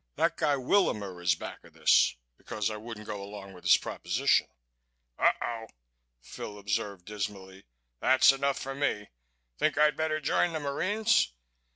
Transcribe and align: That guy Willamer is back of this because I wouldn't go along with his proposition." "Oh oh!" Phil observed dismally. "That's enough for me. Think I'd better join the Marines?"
That 0.15 0.35
guy 0.35 0.55
Willamer 0.55 1.21
is 1.21 1.35
back 1.35 1.63
of 1.63 1.73
this 1.73 2.15
because 2.35 2.71
I 2.71 2.75
wouldn't 2.75 3.05
go 3.05 3.21
along 3.21 3.53
with 3.53 3.63
his 3.65 3.77
proposition." 3.77 4.47
"Oh 5.19 5.29
oh!" 5.39 5.67
Phil 6.23 6.57
observed 6.57 7.05
dismally. 7.05 7.65
"That's 7.99 8.31
enough 8.31 8.57
for 8.57 8.73
me. 8.73 9.09
Think 9.59 9.77
I'd 9.77 9.95
better 9.95 10.19
join 10.19 10.53
the 10.53 10.59
Marines?" 10.59 11.33